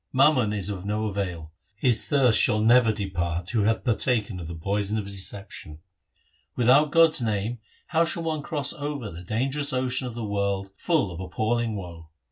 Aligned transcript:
Mammon 0.11 0.51
is 0.51 0.71
of 0.71 0.83
no 0.83 1.05
avail— 1.05 1.51
His 1.75 2.07
thirst 2.07 2.39
shall 2.39 2.59
never 2.59 2.91
depart 2.91 3.51
Who 3.51 3.61
hath 3.65 3.83
partaken 3.83 4.39
of 4.39 4.47
the 4.47 4.55
poison 4.55 4.97
of 4.97 5.05
deception. 5.05 5.79
Without 6.55 6.91
God's 6.91 7.21
name 7.21 7.59
how 7.85 8.03
shall 8.05 8.23
one 8.23 8.41
cross 8.41 8.73
over 8.73 9.11
The 9.11 9.21
dangerous 9.21 9.71
ocean 9.73 10.07
of 10.07 10.15
the 10.15 10.25
world 10.25 10.71
full 10.75 11.11
of 11.11 11.19
appalling 11.19 11.75
woe 11.75 12.09